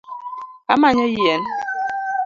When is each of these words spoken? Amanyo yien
Amanyo 0.73 1.05
yien 1.15 1.41